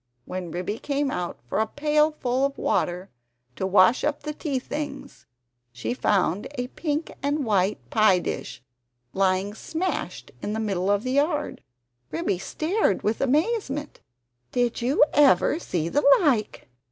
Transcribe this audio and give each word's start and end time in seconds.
When 0.25 0.49
Ribby 0.49 0.79
came 0.79 1.11
out 1.11 1.37
for 1.47 1.59
a 1.59 1.67
pailful 1.67 2.43
of 2.43 2.57
water 2.57 3.11
to 3.55 3.67
wash 3.67 4.03
up 4.03 4.23
the 4.23 4.33
tea 4.33 4.57
things, 4.57 5.27
she 5.71 5.93
found 5.93 6.47
a 6.55 6.69
pink 6.69 7.11
and 7.21 7.45
white 7.45 7.87
pie 7.91 8.17
dish 8.17 8.63
lying 9.13 9.53
smashed 9.53 10.31
in 10.41 10.53
the 10.53 10.59
middle 10.59 10.89
of 10.89 11.03
the 11.03 11.11
yard. 11.11 11.61
Ribby 12.09 12.39
stared 12.39 13.03
with 13.03 13.21
amazement 13.21 13.99
"Did 14.51 14.81
you 14.81 15.03
ever 15.13 15.59
see 15.59 15.87
the 15.87 16.03
like! 16.21 16.67